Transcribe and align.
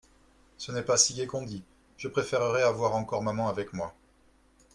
Ce 0.57 0.71
n'est 0.71 0.81
pas 0.81 0.97
si 0.97 1.13
gai 1.13 1.27
qu'on 1.27 1.43
dit, 1.43 1.63
je 1.97 2.07
préférerais 2.07 2.63
avoir 2.63 2.95
encore 2.95 3.21
maman 3.21 3.49
avec 3.49 3.71
moi. 3.73 3.93